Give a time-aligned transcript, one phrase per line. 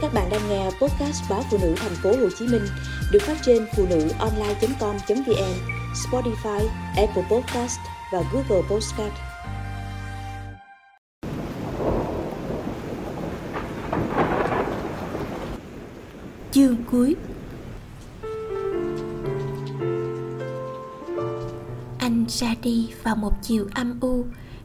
[0.00, 2.66] Các bạn đang nghe podcast báo phụ nữ thành phố Hồ Chí Minh
[3.12, 5.54] được phát trên phụ nữ online.com.vn,
[5.94, 7.78] Spotify, Apple Podcast
[8.12, 9.12] và Google Podcast.
[16.52, 17.16] Chương cuối
[21.98, 24.24] Anh ra đi vào một chiều âm u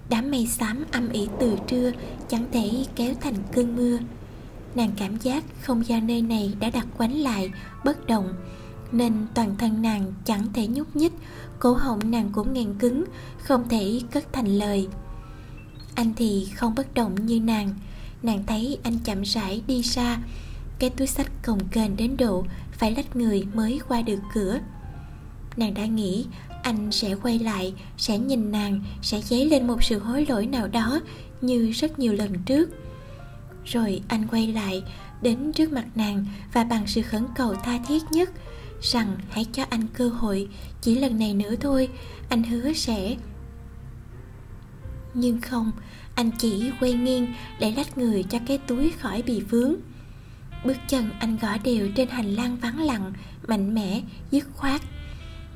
[0.09, 1.91] Đám mây xám âm ỉ từ trưa
[2.29, 3.97] Chẳng thể kéo thành cơn mưa
[4.75, 7.51] Nàng cảm giác không gian nơi này đã đặt quánh lại,
[7.85, 8.33] Bất động,
[8.91, 11.13] Nên toàn thân nàng chẳng thể nhúc nhích,
[11.59, 13.03] Cổ họng nàng cũng nghẹn cứng,
[13.37, 14.87] Không thể cất thành lời.
[15.95, 17.73] Anh thì không bất động như nàng.
[18.23, 20.19] Nàng thấy anh chậm rãi đi xa,
[20.79, 24.59] Cái túi sách cồng kềnh đến độ Phải lách người mới qua được cửa.
[25.57, 26.25] Nàng đã nghĩ
[26.63, 30.67] anh sẽ quay lại, sẽ nhìn nàng, sẽ dấy lên một sự hối lỗi nào
[30.67, 30.99] đó
[31.41, 32.69] như rất nhiều lần trước
[33.65, 34.83] rồi anh quay lại,
[35.21, 38.29] đến trước mặt nàng và bằng sự khẩn cầu tha thiết nhất,
[38.81, 40.47] rằng hãy cho anh cơ hội,
[40.81, 41.89] chỉ lần này nữa thôi,
[42.29, 43.15] anh hứa sẽ.
[45.13, 45.71] Nhưng không,
[46.15, 49.75] anh chỉ quay nghiêng để lách người cho cái túi khỏi bị vướng.
[50.65, 53.13] Bước chân anh gõ đều trên hành lang vắng lặng,
[53.47, 54.81] mạnh mẽ, dứt khoát.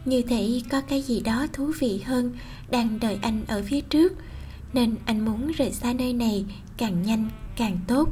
[0.05, 2.33] Như thể có cái gì đó thú vị hơn
[2.69, 4.13] đang đợi anh ở phía trước,
[4.73, 6.45] nên anh muốn rời xa nơi này
[6.77, 8.09] càng nhanh càng tốt.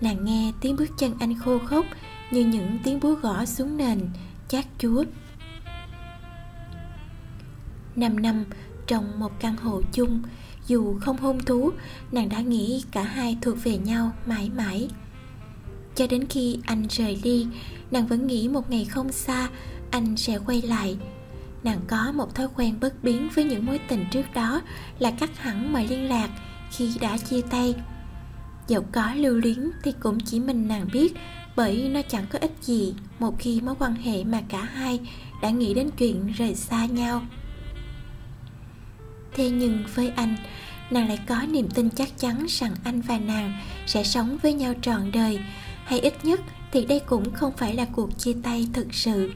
[0.00, 1.86] Nàng nghe tiếng bước chân anh khô khốc
[2.30, 4.08] như những tiếng búa gõ xuống nền,
[4.48, 5.04] chát chúa.
[7.96, 8.44] Năm năm
[8.86, 10.22] trong một căn hộ chung,
[10.66, 11.70] dù không hôn thú,
[12.12, 14.88] nàng đã nghĩ cả hai thuộc về nhau mãi mãi.
[15.94, 17.46] Cho đến khi anh rời đi,
[17.90, 19.48] nàng vẫn nghĩ một ngày không xa,
[19.90, 20.98] anh sẽ quay lại.
[21.62, 24.62] Nàng có một thói quen bất biến với những mối tình trước đó
[24.98, 26.30] là cắt hẳn mọi liên lạc
[26.70, 27.74] khi đã chia tay
[28.66, 31.14] dẫu có lưu luyến thì cũng chỉ mình nàng biết,
[31.56, 35.00] bởi nó chẳng có ích gì một khi mối quan hệ mà cả hai
[35.42, 37.22] đã nghĩ đến chuyện rời xa nhau.
[39.34, 40.36] Thế nhưng với anh,
[40.90, 43.52] nàng lại có niềm tin chắc chắn rằng anh và nàng
[43.86, 45.38] sẽ sống với nhau trọn đời,
[45.84, 46.40] hay ít nhất
[46.72, 49.32] thì đây cũng không phải là cuộc chia tay thực sự.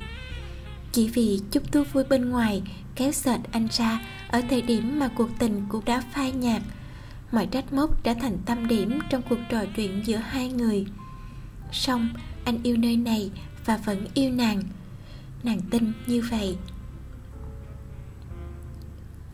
[0.92, 2.62] Chỉ vì chút thú vui bên ngoài
[2.94, 6.62] kéo sệt anh ra ở thời điểm mà cuộc tình cũng đã phai nhạt
[7.32, 10.86] mọi trách móc đã thành tâm điểm trong cuộc trò chuyện giữa hai người.
[11.72, 12.08] Song,
[12.44, 13.30] anh yêu nơi này
[13.64, 14.62] và vẫn yêu nàng.
[15.42, 16.56] Nàng tin như vậy.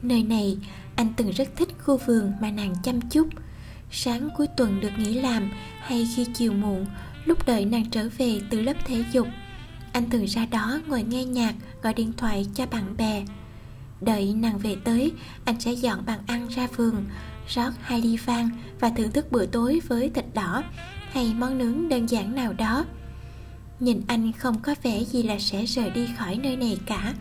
[0.02, 0.58] Nơi này,
[0.96, 3.28] anh từng rất thích khu vườn mà nàng chăm chút.
[3.90, 6.86] Sáng cuối tuần được nghỉ làm hay khi chiều muộn,
[7.24, 9.28] lúc đợi nàng trở về từ lớp thể dục,
[9.92, 13.24] anh thường ra đó ngồi nghe nhạc, gọi điện thoại cho bạn bè
[14.00, 15.12] đợi nàng về tới,
[15.44, 17.04] anh sẽ dọn bàn ăn ra vườn,
[17.48, 20.62] rót hai ly vang và thưởng thức bữa tối với thịt đỏ.
[21.12, 22.84] Hay món nướng đơn giản nào đó.
[23.80, 27.14] Nhìn anh không có vẻ gì là sẽ rời đi khỏi nơi này cả.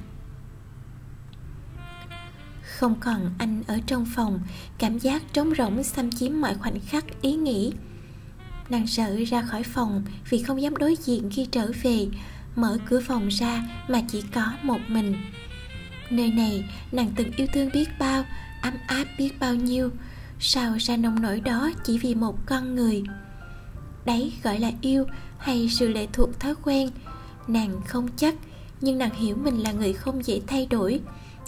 [2.61, 4.39] Không còn anh ở trong phòng,
[4.77, 7.73] cảm giác trống rỗng xâm chiếm mọi khoảnh khắc ý nghĩ.
[8.69, 12.07] Nàng sợ ra khỏi phòng vì không dám đối diện khi trở về,
[12.55, 15.15] mở cửa phòng ra mà chỉ có một mình
[16.09, 18.23] nơi này, nàng từng yêu thương biết bao,
[18.61, 19.89] ấm áp biết bao nhiêu.
[20.39, 23.03] Sao ra nông nổi đó chỉ vì một con người?
[24.05, 25.05] Đấy gọi là yêu
[25.37, 26.89] hay sự lệ thuộc thói quen.
[27.47, 28.35] Nàng không chắc,
[28.81, 31.01] nhưng nàng hiểu mình là người không dễ thay đổi,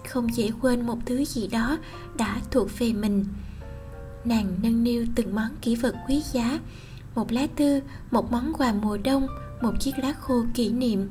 [0.10, 1.78] không dễ quên một thứ gì đó
[2.18, 3.26] đã thuộc về mình.
[4.26, 6.60] Nàng nâng niu từng món kỷ vật quý giá,
[7.16, 7.82] một lá thư,
[8.12, 9.28] một món quà mùa đông,
[9.62, 11.10] một chiếc lá khô kỷ niệm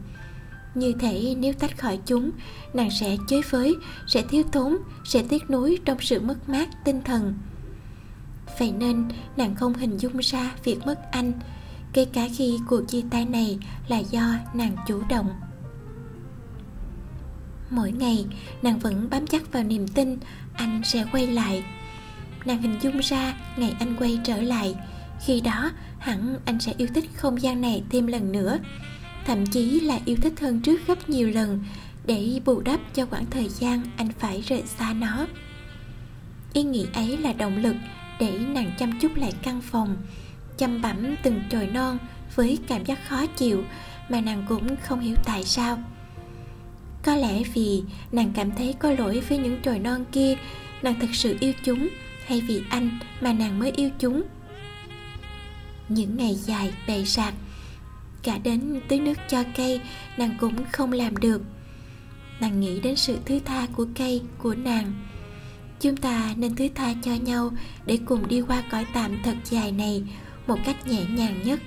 [0.77, 2.31] như thể nếu tách khỏi chúng,
[2.75, 3.75] nàng sẽ chới với,
[4.07, 7.35] sẽ thiếu thốn, sẽ tiếc nuối trong sự mất mát tinh thần.
[8.59, 9.05] Vậy nên,
[9.37, 11.33] nàng không hình dung ra việc mất anh,
[11.93, 15.31] kể cả khi cuộc chia tay này là do nàng chủ động.
[17.71, 18.27] Mỗi ngày,
[18.63, 20.19] nàng vẫn bám chắc vào niềm tin,
[20.55, 21.65] anh sẽ quay lại.
[22.45, 24.75] Nàng hình dung ra ngày anh quay trở lại,
[25.27, 28.59] khi đó hẳn anh sẽ yêu thích không gian này thêm lần nữa
[29.27, 31.65] thậm chí là yêu thích hơn trước gấp nhiều lần
[32.05, 35.27] để bù đắp cho khoảng thời gian anh phải rời xa nó.
[36.53, 37.77] Ý nghĩ ấy là động lực
[38.21, 39.97] để nàng chăm chút lại căn phòng,
[40.59, 41.99] chăm bẩm từng chồi non
[42.35, 43.65] với cảm giác khó chịu
[44.09, 45.79] mà nàng cũng không hiểu tại sao.
[47.03, 47.83] Có lẽ vì
[48.13, 50.37] nàng cảm thấy có lỗi với những chồi non kia,
[50.83, 51.89] nàng thật sự yêu chúng
[52.27, 54.23] hay vì anh mà nàng mới yêu chúng.
[55.89, 57.35] Những ngày dài bề sạc
[58.27, 59.81] cả đến tưới nước cho cây,
[60.17, 61.43] nàng cũng không làm được.
[62.41, 64.93] Nàng nghĩ đến sự thứ tha của cây, của nàng.
[65.81, 67.51] Chúng ta nên thứ tha cho nhau
[67.87, 70.03] để cùng đi qua cõi tạm thật dài này
[70.47, 71.61] một cách nhẹ nhàng nhất,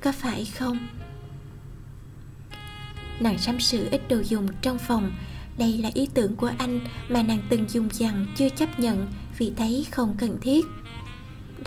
[0.00, 0.78] có phải không?
[3.20, 5.12] Nàng sắm sửa ít đồ dùng trong phòng.
[5.58, 9.06] Đây là ý tưởng của anh mà nàng từng dùng dằn chưa chấp nhận
[9.38, 10.66] vì thấy không cần thiết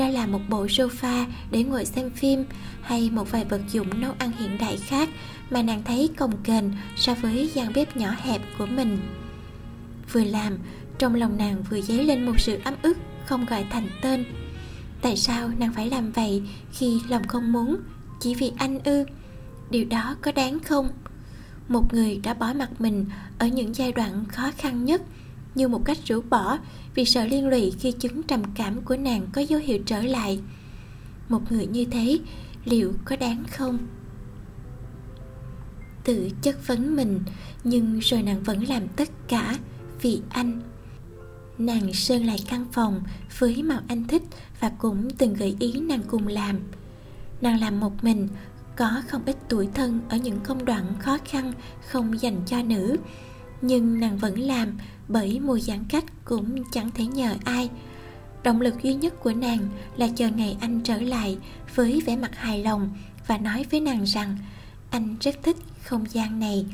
[0.01, 2.45] đó là một bộ sofa để ngồi xem phim
[2.81, 5.09] hay một vài vật dụng nấu ăn hiện đại khác
[5.49, 8.97] mà nàng thấy cồng kềnh so với gian bếp nhỏ hẹp của mình.
[10.11, 10.57] Vừa làm,
[10.97, 14.25] trong lòng nàng vừa dấy lên một sự ấm ức không gọi thành tên.
[15.01, 17.77] Tại sao nàng phải làm vậy khi lòng không muốn,
[18.19, 19.05] chỉ vì anh ư?
[19.69, 20.89] Điều đó có đáng không?
[21.67, 23.05] Một người đã bỏ mặt mình
[23.39, 25.01] ở những giai đoạn khó khăn nhất
[25.55, 26.57] như một cách rũ bỏ
[26.95, 30.39] vì sợ liên lụy khi chứng trầm cảm của nàng có dấu hiệu trở lại.
[31.29, 32.19] Một người như thế,
[32.65, 33.77] liệu có đáng không?
[36.03, 37.19] Tự chất vấn mình,
[37.63, 39.57] nhưng rồi nàng vẫn làm tất cả
[40.01, 40.61] vì anh.
[41.57, 43.01] Nàng sơn lại căn phòng
[43.39, 44.23] với màu anh thích
[44.59, 46.59] và cũng từng gợi ý nàng cùng làm.
[47.41, 48.27] Nàng làm một mình,
[48.75, 51.53] có không ít tuổi thân ở những công đoạn khó khăn
[51.87, 52.97] không dành cho nữ
[53.61, 54.77] nhưng nàng vẫn làm,
[55.07, 57.69] bởi mùa giãn cách cũng chẳng thể nhờ ai.
[58.43, 59.59] Động lực duy nhất của nàng
[59.97, 61.37] là chờ ngày anh trở lại
[61.75, 62.89] với vẻ mặt hài lòng
[63.27, 64.37] và nói với nàng rằng,
[64.89, 66.65] anh rất thích không gian này.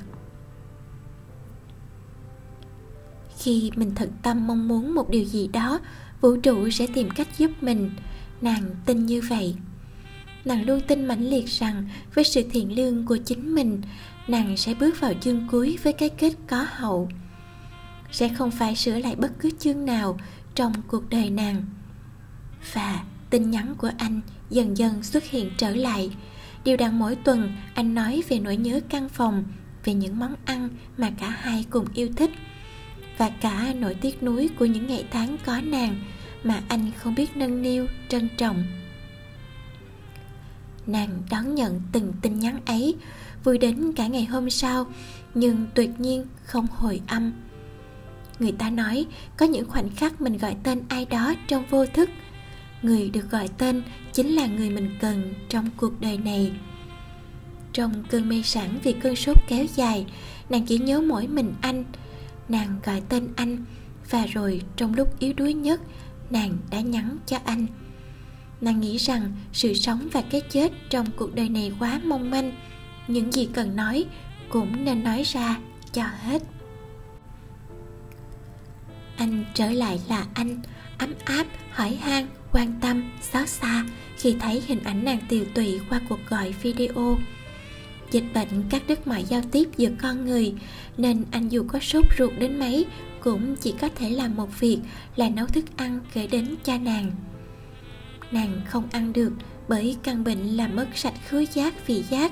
[3.38, 5.80] Khi mình thật tâm mong muốn một điều gì đó,
[6.22, 7.92] vũ trụ sẽ tìm cách giúp mình.
[8.42, 9.56] Nàng tin như vậy.
[10.46, 13.82] Nàng luôn tin mãnh liệt rằng với sự thiện lương của chính mình
[14.28, 17.10] nàng sẽ bước vào chương cuối với cái kết có hậu.
[18.12, 20.20] Sẽ không phải sửa lại bất cứ chương nào
[20.56, 21.66] trong cuộc đời nàng.
[22.74, 26.12] Và tin nhắn của anh dần dần xuất hiện trở lại.
[26.64, 29.44] Điều đặn mỗi tuần anh nói về nỗi nhớ căn phòng,
[29.86, 32.32] về những món ăn mà cả hai cùng yêu thích,
[33.18, 35.96] và cả nỗi tiếc nuối của những ngày tháng có nàng
[36.44, 38.64] mà anh không biết nâng niu, trân trọng.
[40.88, 42.96] Nàng đón nhận từng tin nhắn ấy
[43.48, 44.86] vui đến cả ngày hôm sau,
[45.34, 47.32] nhưng tuyệt nhiên không hồi âm.
[48.40, 49.06] Người ta nói
[49.38, 52.10] có những khoảnh khắc mình gọi tên ai đó trong vô thức.
[52.82, 53.84] Người được gọi tên
[54.14, 56.52] chính là người mình cần trong cuộc đời này.
[57.74, 60.06] Trong cơn mê sản vì cơn sốt kéo dài,
[60.50, 61.84] nàng chỉ nhớ mỗi mình anh.
[62.50, 63.66] Nàng gọi tên anh,
[64.10, 65.82] và rồi trong lúc yếu đuối nhất,
[66.30, 67.66] nàng đã nhắn cho anh.
[68.62, 72.52] Nàng nghĩ rằng sự sống và cái chết trong cuộc đời này quá mong manh
[73.08, 74.06] những gì cần nói
[74.50, 75.58] cũng nên nói ra
[75.94, 76.42] cho hết.
[79.18, 80.62] Anh trở lại là anh,
[80.98, 83.86] ấm áp, hỏi han, quan tâm, xót xa
[84.18, 87.18] khi thấy hình ảnh nàng tiều tụy qua cuộc gọi video.
[88.12, 90.54] Dịch bệnh cắt đứt mọi giao tiếp giữa con người,
[90.98, 92.86] nên anh dù có sốt ruột đến mấy
[93.20, 94.80] cũng chỉ có thể làm một việc
[95.16, 97.12] là nấu thức ăn gửi đến cha nàng.
[98.32, 99.32] Nàng không ăn được
[99.68, 102.32] bởi căn bệnh làm mất sạch khứu giác vị giác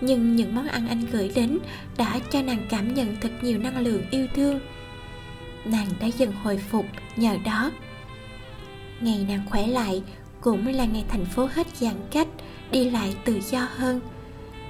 [0.00, 1.58] nhưng những món ăn anh gửi đến
[1.96, 4.60] đã cho nàng cảm nhận thật nhiều năng lượng yêu thương.
[5.64, 6.86] Nàng đã dần hồi phục,
[7.16, 7.70] nhờ đó.
[9.00, 10.02] Ngày nàng khỏe lại,
[10.40, 12.28] cũng là ngày thành phố hết giãn cách,
[12.70, 14.00] đi lại tự do hơn.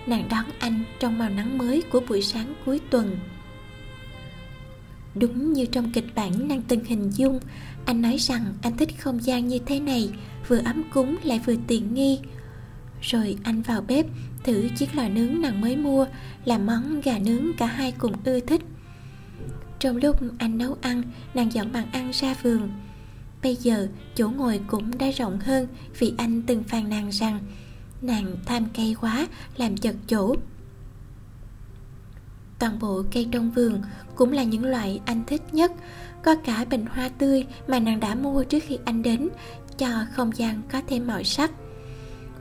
[0.06, 3.18] Nàng đón anh trong màu nắng mới của buổi sáng cuối tuần.
[5.14, 7.40] Đúng như trong kịch bản nàng từng hình dung,
[7.86, 10.10] anh nói rằng anh thích không gian như thế này,
[10.48, 12.18] vừa ấm cúng lại vừa tiện nghi
[13.00, 14.06] rồi anh vào bếp,
[14.44, 16.06] thử chiếc lò nướng nàng mới mua,
[16.44, 18.60] làm món gà nướng cả hai cùng ưa thích.
[19.78, 21.02] Trong lúc anh nấu ăn,
[21.34, 22.70] nàng dọn bàn ăn ra vườn.
[23.42, 27.40] Bây giờ, chỗ ngồi cũng đã rộng hơn vì anh từng phàn nàn rằng
[28.02, 29.26] nàng tham cây quá,
[29.56, 30.34] làm chật chỗ.
[32.58, 33.82] Toàn bộ cây trong vườn
[34.14, 35.72] cũng là những loại anh thích nhất.
[36.22, 39.28] Có cả bình hoa tươi mà nàng đã mua trước khi anh đến,
[39.78, 41.50] cho không gian có thêm màu sắc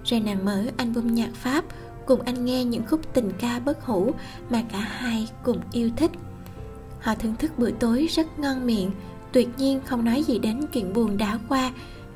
[0.07, 1.65] rồi nàng mở album nhạc pháp,
[2.05, 4.11] cùng anh nghe những khúc tình ca bất hủ
[4.49, 6.11] mà cả hai cùng yêu thích.
[6.99, 8.91] Họ thưởng thức bữa tối rất ngon miệng,
[9.31, 11.71] tuyệt nhiên không nói gì đến chuyện buồn đã qua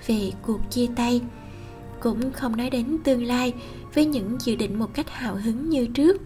[0.07, 1.21] về cuộc chia tay.
[1.99, 3.53] Cũng không nói đến tương lai
[3.93, 6.21] với những dự định một cách hào hứng như trước.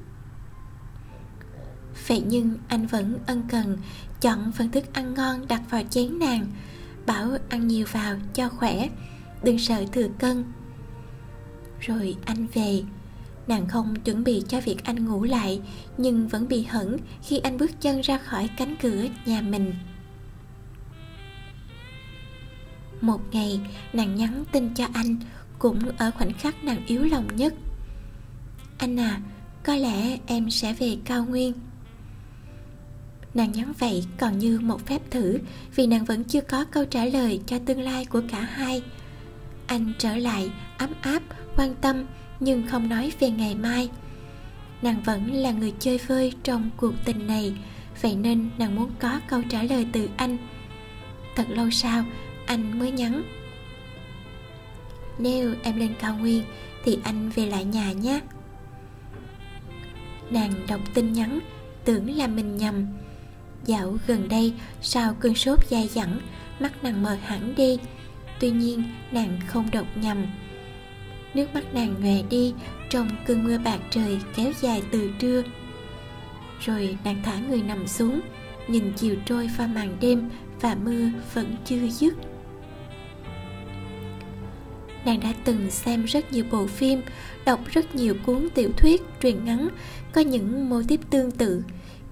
[2.07, 3.77] Vậy nhưng anh vẫn ân cần,
[4.22, 6.48] chọn phần thức ăn ngon đặt vào chén nàng,
[7.05, 8.89] bảo ăn nhiều vào cho khỏe,
[9.43, 10.43] đừng sợ thừa cân
[11.79, 12.84] rồi anh về.
[13.48, 15.62] Nàng không chuẩn bị cho việc anh ngủ lại,
[15.98, 19.74] nhưng vẫn bị hững khi anh bước chân ra khỏi cánh cửa nhà mình.
[23.01, 23.60] Một ngày,
[23.94, 25.15] nàng nhắn tin cho anh,
[25.60, 27.53] cũng ở khoảnh khắc nàng yếu lòng nhất.
[28.77, 29.22] Anh à
[29.63, 31.53] có lẽ em sẽ về cao nguyên.
[33.34, 35.38] Nàng nhắn vậy còn như một phép thử,
[35.75, 38.82] vì nàng vẫn chưa có câu trả lời cho tương lai của cả hai.
[39.67, 41.24] Anh trở lại, ấm áp
[41.57, 42.05] quan tâm
[42.39, 43.89] nhưng không nói về ngày mai.
[44.81, 47.55] Nàng vẫn là người chơi vơi trong cuộc tình này,
[48.01, 50.38] vậy nên nàng muốn có câu trả lời từ anh.
[51.35, 52.05] Thật lâu sau,
[52.45, 53.24] anh mới nhắn.
[55.19, 56.43] Nếu em lên cao nguyên
[56.83, 58.19] thì anh về lại nhà nhé.
[60.29, 61.39] Nàng đọc tin nhắn,
[61.85, 62.85] tưởng là mình nhầm.
[63.65, 66.19] Dạo gần đây, sau cơn sốt dai dẳng,
[66.59, 67.77] mắt nàng mờ hẳn đi.
[68.39, 70.25] Tuy nhiên, nàng không đọc nhầm
[71.36, 72.54] nước mắt nàng nhòe đi,
[72.89, 75.44] trong cơn mưa bạc trời kéo dài từ trưa.
[76.60, 78.22] Rồi nàng thả người nằm xuống,
[78.68, 80.30] nhìn chiều trôi pha màn đêm
[80.62, 82.13] và mưa vẫn chưa dứt.
[85.06, 87.01] Nàng đã từng xem rất nhiều bộ phim,
[87.46, 89.68] đọc rất nhiều cuốn tiểu thuyết truyền ngắn,
[90.13, 91.63] có những mô tiếp tương tự.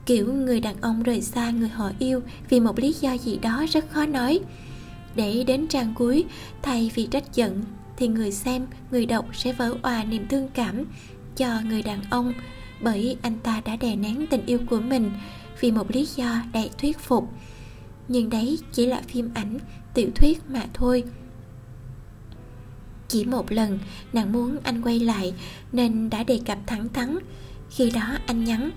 [0.06, 3.66] Kiểu người đàn ông rời xa người họ yêu vì một lý do gì đó
[3.70, 4.40] rất khó nói.
[5.16, 6.26] Để đến trang cuối,
[6.62, 7.64] thay vì trách giận
[7.98, 10.86] thì người xem, người đọc sẽ vỡ òa niềm thương cảm
[11.36, 12.34] cho người đàn ông
[12.82, 15.12] bởi anh ta đã đè nén tình yêu của mình
[15.60, 17.30] vì một lý do đầy thuyết phục.
[18.08, 19.60] Nhưng đấy chỉ là phim ảnh,
[19.94, 21.04] tiểu thuyết mà thôi.
[23.08, 23.80] Chỉ một lần,
[24.14, 25.34] nàng muốn anh quay lại
[25.72, 27.18] nên đã đề cập thẳng thắn.
[27.70, 28.72] Khi đó anh nhắn,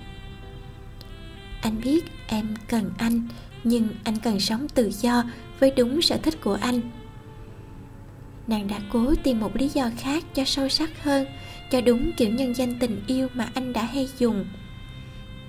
[1.63, 3.29] anh biết em cần anh,
[3.65, 5.25] nhưng anh cần sống tự do
[5.61, 6.81] với đúng sở thích của anh
[8.47, 11.27] nàng đã cố tìm một lý do khác cho sâu sắc hơn,
[11.71, 14.45] cho đúng kiểu nhân danh tình yêu mà anh đã hay dùng.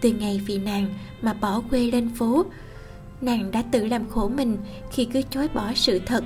[0.02, 2.46] Từ ngày vì nàng mà bỏ quê lên phố,
[3.22, 4.58] nàng đã tự làm khổ mình
[4.92, 6.24] khi cứ chối bỏ sự thật.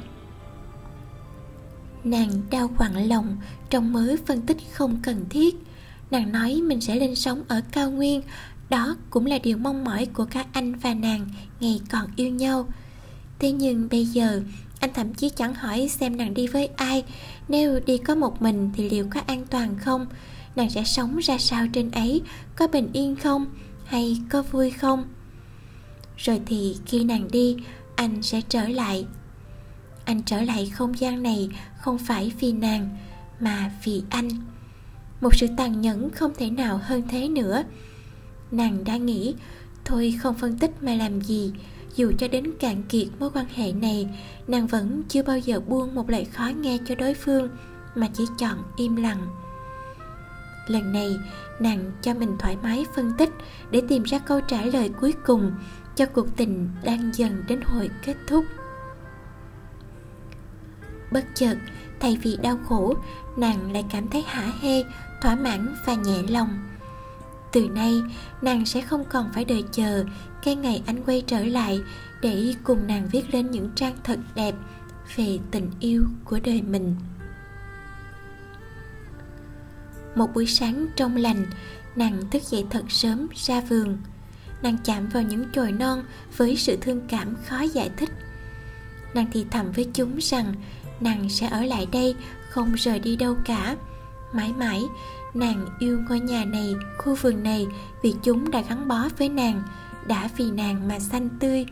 [2.04, 3.38] Nàng đau quặn lòng
[3.70, 5.56] trong mớ phân tích không cần thiết.
[6.12, 8.22] Nàng nói mình sẽ lên sống ở cao nguyên,
[8.70, 11.28] đó cũng là điều mong mỏi của cả anh và nàng
[11.60, 12.68] ngày còn yêu nhau.
[13.40, 14.42] Thế nhưng bây giờ
[14.82, 17.04] anh thậm chí chẳng hỏi xem nàng đi với ai.
[17.48, 20.06] Nếu đi có một mình thì liệu có an toàn không?
[20.56, 22.22] Nàng sẽ sống ra sao trên ấy?
[22.56, 23.46] Có bình yên không?
[23.86, 25.04] Hay có vui không?
[26.18, 27.58] Rồi thì khi nàng đi,
[27.96, 29.06] anh sẽ trở lại.
[30.06, 32.98] Anh trở lại không gian này không phải vì nàng,
[33.40, 34.30] mà vì anh.
[35.22, 37.64] Một sự tàn nhẫn không thể nào hơn thế nữa.
[38.52, 39.36] Nàng đã nghĩ,
[39.86, 41.54] thôi không phân tích mà làm gì
[41.96, 44.10] dù cho đến cạn kiệt mối quan hệ này,
[44.48, 47.50] nàng vẫn chưa bao giờ buông một lời khó nghe cho đối phương,
[47.96, 49.28] mà chỉ chọn im lặng.
[50.68, 51.18] Lần này,
[51.60, 53.30] nàng cho mình thoải mái phân tích
[53.72, 55.52] để tìm ra câu trả lời cuối cùng
[55.96, 58.46] cho cuộc tình đang dần đến hồi kết thúc.
[61.12, 61.56] Bất chợt,
[62.00, 62.94] thay vì đau khổ,
[63.38, 64.84] nàng lại cảm thấy hả hê,
[65.22, 66.71] thỏa mãn và nhẹ lòng
[67.52, 68.02] từ nay,
[68.42, 70.04] nàng sẽ không còn phải đợi chờ
[70.44, 71.82] cái ngày anh quay trở lại
[72.22, 74.56] để cùng nàng viết lên những trang thật đẹp
[75.16, 76.96] về tình yêu của đời mình.
[80.16, 81.46] Một buổi sáng trong lành,
[81.96, 83.98] nàng thức dậy thật sớm ra vườn.
[84.62, 86.04] Nàng chạm vào những chồi non
[86.38, 88.10] với sự thương cảm khó giải thích.
[89.14, 90.54] Nàng thì thầm với chúng rằng
[91.00, 92.16] nàng sẽ ở lại đây
[92.50, 93.76] không rời đi đâu cả.
[94.34, 94.82] Mãi mãi
[95.34, 97.68] nàng yêu ngôi nhà này, khu vườn này
[98.04, 99.64] vì chúng đã gắn bó với nàng,
[100.08, 101.66] đã vì nàng mà xanh tươi.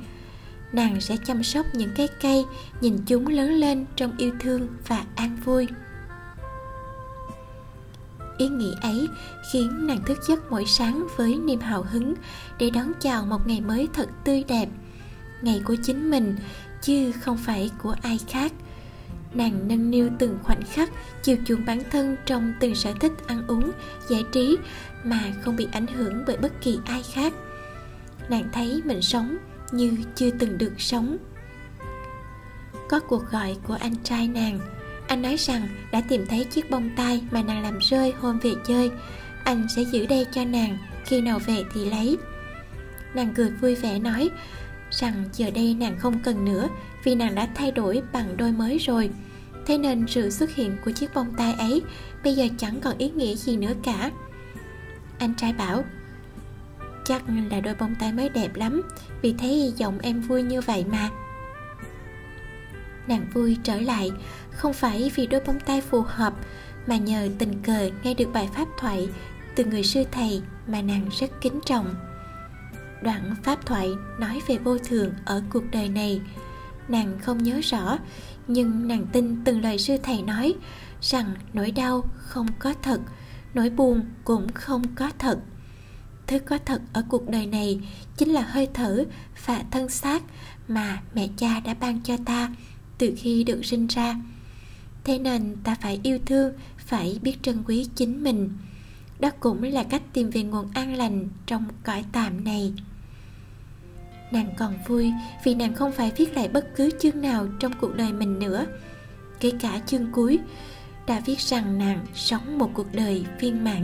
[0.72, 2.46] Nàng sẽ chăm sóc những cái cây,
[2.82, 5.68] nhìn chúng lớn lên trong yêu thương và an vui.
[8.38, 9.08] Ý nghĩ ấy
[9.52, 12.14] khiến nàng thức giấc mỗi sáng với niềm hào hứng
[12.60, 14.70] để đón chào một ngày mới thật tươi đẹp.
[15.42, 16.36] Ngày của chính mình,
[16.82, 18.54] chứ không phải của ai khác
[19.34, 20.90] nàng nâng niu từng khoảnh khắc,
[21.24, 23.72] chiều chuộng bản thân trong từng sở thích ăn uống,
[24.10, 24.58] giải trí
[25.04, 27.34] mà không bị ảnh hưởng bởi bất kỳ ai khác.
[28.30, 29.38] Nàng thấy mình sống
[29.72, 31.18] như chưa từng được sống.
[32.90, 34.60] Có cuộc gọi của anh trai nàng.
[35.08, 38.52] Anh nói rằng đã tìm thấy chiếc bông tai mà nàng làm rơi hôm về
[38.66, 38.92] chơi.
[39.44, 42.18] Anh sẽ giữ đây cho nàng, khi nào về thì lấy.
[43.14, 44.30] Nàng cười vui vẻ nói
[44.92, 46.68] rằng giờ đây nàng không cần nữa
[47.04, 49.10] vì nàng đã thay đổi bằng đôi mới rồi.
[49.66, 51.82] Thế nên sự xuất hiện của chiếc bông tai ấy
[52.24, 54.12] bây giờ chẳng còn ý nghĩa gì nữa cả.
[55.20, 55.84] Anh trai bảo,
[57.06, 58.82] chắc là đôi bông tai mới đẹp lắm,
[59.22, 61.10] vì thấy giọng em vui như vậy mà.
[63.08, 64.12] Nàng vui trở lại,
[64.52, 66.34] không phải vì đôi bông tai phù hợp,
[66.88, 69.10] mà nhờ tình cờ nghe được bài pháp thoại
[69.56, 71.96] từ người sư thầy mà nàng rất kính trọng.
[73.04, 73.90] Đoạn pháp thoại
[74.20, 76.22] nói về vô thường ở cuộc đời này
[76.90, 77.98] nàng không nhớ rõ,
[78.48, 80.54] nhưng nàng tin từng lời sư thầy nói,
[81.02, 83.00] rằng nỗi đau không có thật,
[83.54, 85.40] nỗi buồn cũng không có thật.
[86.28, 87.82] Thứ có thật ở cuộc đời này
[88.18, 89.06] chính là hơi thở
[89.46, 90.24] và thân xác
[90.68, 92.50] mà mẹ cha đã ban cho ta
[92.98, 94.16] từ khi được sinh ra.
[95.04, 98.50] Thế nên ta phải yêu thương, phải biết trân quý chính mình.
[99.20, 102.74] Đó cũng là cách tìm về nguồn an lành trong cõi tạm này
[104.32, 105.12] nàng còn vui
[105.44, 108.66] vì nàng không phải viết lại bất cứ chương nào trong cuộc đời mình nữa.
[109.40, 110.40] Kể cả chương cuối,
[111.08, 113.84] đã viết rằng nàng sống một cuộc đời viên mãn.